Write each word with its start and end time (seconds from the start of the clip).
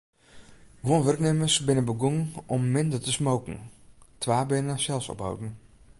Guon 0.85 1.03
wurknimmers 1.05 1.55
binne 1.65 1.83
begûn 1.89 2.17
om 2.53 2.61
minder 2.73 3.01
te 3.05 3.11
smoken, 3.17 3.57
twa 4.21 4.39
binne 4.49 4.75
sels 4.83 5.07
opholden. 5.13 5.51